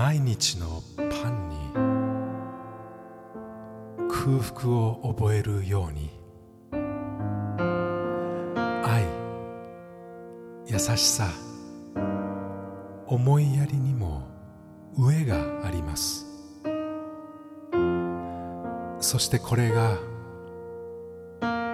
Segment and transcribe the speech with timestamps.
[0.00, 1.56] 毎日のパンに
[4.08, 6.08] 空腹を覚えるように。
[8.82, 9.04] 愛
[10.66, 11.28] 優しさ
[13.08, 14.22] 思いやりにも
[14.96, 16.24] 上があります。
[19.00, 19.98] そしてこれが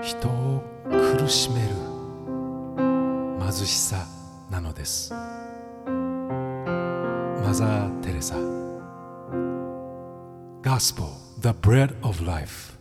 [0.00, 1.68] 人を苦しめる
[3.38, 4.06] 貧しさ
[4.50, 5.12] なのです。
[7.43, 8.35] マザー・テレサ
[10.61, 11.07] Gospel,
[11.41, 12.79] the bread of life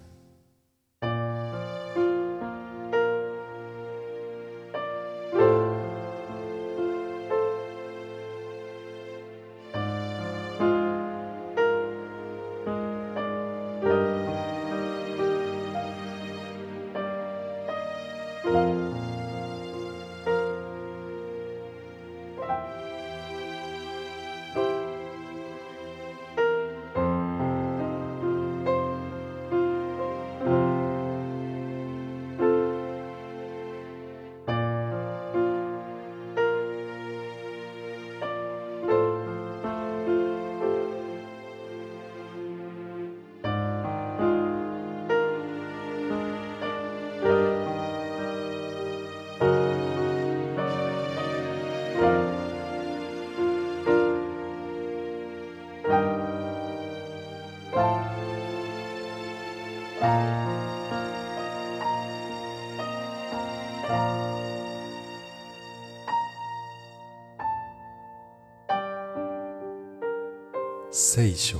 [70.96, 71.58] 聖書。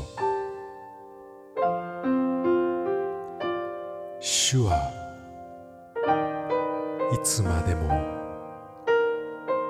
[4.20, 4.76] 主は
[7.12, 7.90] いつまでも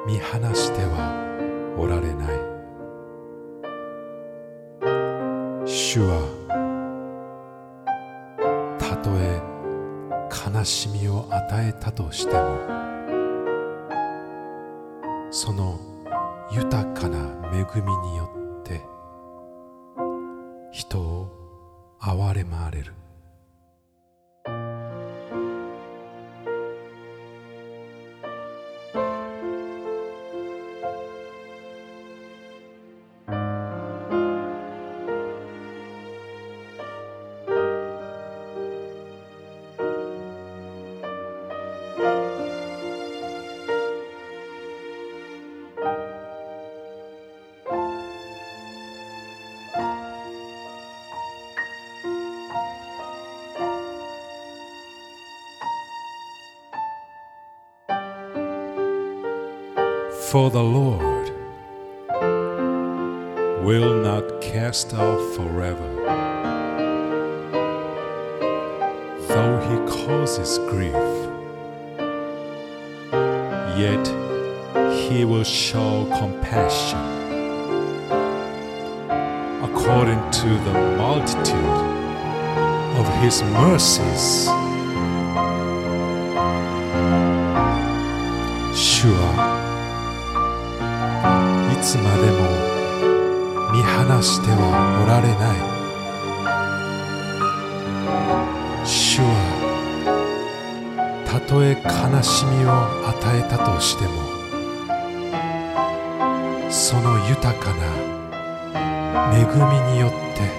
[0.06, 1.14] 見放しては
[1.78, 2.28] おられない。
[5.66, 6.28] 主は
[8.78, 9.42] たとえ
[10.60, 12.60] 悲しみを与えたとしても
[15.32, 15.80] その
[16.52, 17.18] 豊かな
[17.54, 18.43] 恵みによって
[22.14, 22.94] 憐れまわれる。
[60.34, 61.30] For the Lord
[63.64, 65.88] will not cast off forever,
[69.28, 70.96] though he causes grief,
[73.78, 74.08] yet
[75.08, 76.98] he will show compassion
[79.64, 81.78] according to the multitude
[82.98, 84.63] of his mercies.
[91.94, 92.42] つまでも
[93.72, 94.58] 見放しては
[95.04, 95.58] おられない。
[98.84, 99.26] 主は
[101.24, 102.70] たとえ悲しみを
[103.08, 104.12] 与えたとしても
[106.72, 107.86] その豊かな
[109.38, 109.54] 恵み
[109.94, 110.50] によって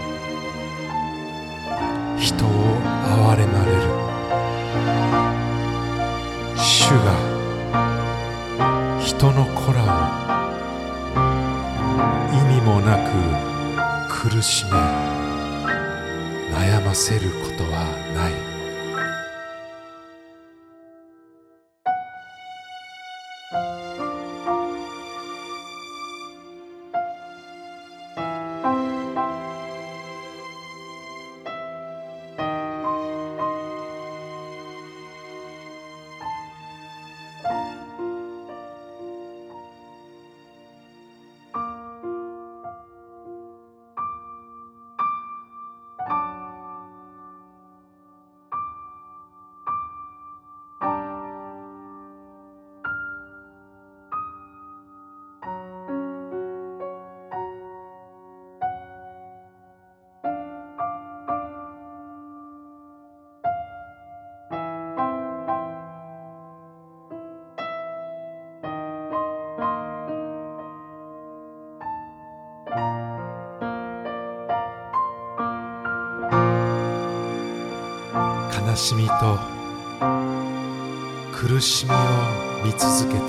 [2.17, 2.49] 人を
[3.03, 3.83] 憐れまれる。
[6.57, 7.13] 主が
[9.01, 9.83] 人の子ら
[10.21, 10.24] を
[12.33, 14.71] 意味もなく苦しめ
[16.53, 17.85] 悩ませることは
[18.15, 18.54] ない。
[78.77, 79.39] しみと
[81.33, 81.95] 苦しみを
[82.65, 83.21] 見続けて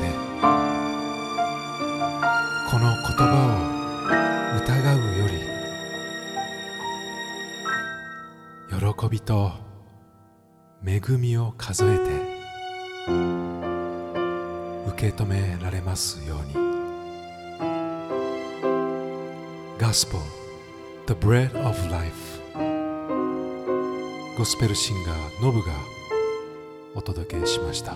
[2.71, 5.33] この言葉を疑うより
[8.69, 9.51] 喜びと
[10.86, 12.03] 恵みを数えて
[14.88, 16.65] 受け止められますように。
[19.77, 20.19] Gospel
[21.06, 22.44] The Bread of Life.
[24.37, 25.71] ゴスペルシンガーノブが
[26.93, 27.95] お届けしました。